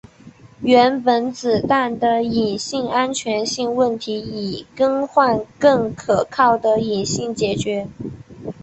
[0.63, 7.87] 原本子弹的引信安全型问题以更换更可靠的引信解决。